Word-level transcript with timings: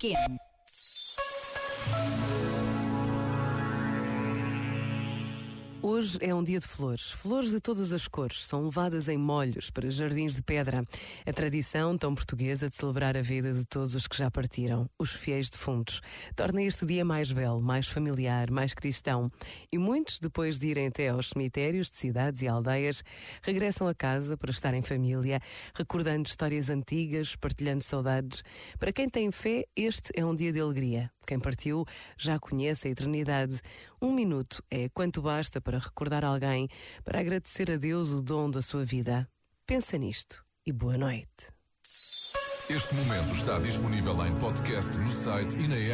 begin. 0.00 0.49
Hoje 5.82 6.18
é 6.20 6.34
um 6.34 6.42
dia 6.42 6.60
de 6.60 6.66
flores. 6.66 7.10
Flores 7.10 7.52
de 7.52 7.58
todas 7.58 7.94
as 7.94 8.06
cores 8.06 8.46
são 8.46 8.64
levadas 8.64 9.08
em 9.08 9.16
molhos 9.16 9.70
para 9.70 9.88
jardins 9.88 10.36
de 10.36 10.42
pedra. 10.42 10.84
A 11.24 11.32
tradição 11.32 11.96
tão 11.96 12.14
portuguesa 12.14 12.68
de 12.68 12.76
celebrar 12.76 13.16
a 13.16 13.22
vida 13.22 13.50
de 13.50 13.64
todos 13.64 13.94
os 13.94 14.06
que 14.06 14.14
já 14.14 14.30
partiram, 14.30 14.90
os 14.98 15.12
fiéis 15.12 15.48
defuntos, 15.48 16.02
torna 16.36 16.62
este 16.62 16.84
dia 16.84 17.02
mais 17.02 17.32
belo, 17.32 17.62
mais 17.62 17.86
familiar, 17.86 18.50
mais 18.50 18.74
cristão. 18.74 19.32
E 19.72 19.78
muitos, 19.78 20.20
depois 20.20 20.58
de 20.58 20.68
irem 20.68 20.88
até 20.88 21.08
aos 21.08 21.30
cemitérios 21.30 21.90
de 21.90 21.96
cidades 21.96 22.42
e 22.42 22.48
aldeias, 22.48 23.02
regressam 23.40 23.88
a 23.88 23.94
casa 23.94 24.36
para 24.36 24.50
estar 24.50 24.74
em 24.74 24.82
família, 24.82 25.40
recordando 25.74 26.28
histórias 26.28 26.68
antigas, 26.68 27.34
partilhando 27.36 27.82
saudades. 27.82 28.44
Para 28.78 28.92
quem 28.92 29.08
tem 29.08 29.30
fé, 29.32 29.64
este 29.74 30.10
é 30.14 30.26
um 30.26 30.34
dia 30.34 30.52
de 30.52 30.60
alegria. 30.60 31.10
Quem 31.30 31.38
partiu 31.38 31.86
já 32.18 32.40
conhece 32.40 32.88
a 32.88 32.90
eternidade. 32.90 33.60
Um 34.02 34.12
minuto 34.12 34.64
é 34.68 34.88
quanto 34.88 35.22
basta 35.22 35.60
para 35.60 35.78
recordar 35.78 36.24
alguém, 36.24 36.66
para 37.04 37.20
agradecer 37.20 37.70
a 37.70 37.76
Deus 37.76 38.10
o 38.10 38.20
dom 38.20 38.50
da 38.50 38.60
sua 38.60 38.84
vida. 38.84 39.28
Pensa 39.64 39.96
nisto 39.96 40.44
e 40.66 40.72
boa 40.72 40.98
noite. 40.98 41.54
Este 42.68 42.94
momento 42.96 43.32
está 43.32 43.60
disponível 43.60 44.26
em 44.26 44.36
podcast 44.40 44.98
no 44.98 45.08
site 45.08 45.56
e 45.56 45.68
na 45.68 45.76
app. 45.76 45.88